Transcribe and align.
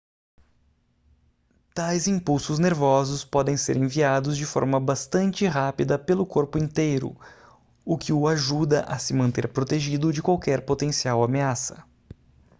tais 1.75 2.07
impulsos 2.07 2.57
nervosos 2.57 3.23
podem 3.23 3.55
ser 3.55 3.77
enviados 3.77 4.35
de 4.35 4.47
forma 4.47 4.79
bastante 4.79 5.45
rápida 5.45 5.99
pelo 5.99 6.25
corpo 6.25 6.57
inteiro 6.57 7.15
o 7.85 7.95
que 7.95 8.11
o 8.11 8.27
ajuda 8.27 8.81
a 8.85 8.97
se 8.97 9.13
manter 9.13 9.47
protegido 9.53 10.11
de 10.11 10.19
qualquer 10.19 10.65
potencial 10.65 11.23
ameaça 11.23 11.85